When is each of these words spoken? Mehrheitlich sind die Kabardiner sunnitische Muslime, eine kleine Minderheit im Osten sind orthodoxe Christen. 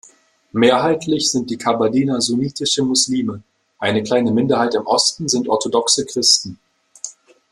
Mehrheitlich 0.53 1.29
sind 1.29 1.51
die 1.51 1.57
Kabardiner 1.57 2.21
sunnitische 2.21 2.81
Muslime, 2.81 3.43
eine 3.77 4.01
kleine 4.01 4.31
Minderheit 4.31 4.73
im 4.73 4.87
Osten 4.87 5.29
sind 5.29 5.47
orthodoxe 5.47 6.07
Christen. 6.07 6.57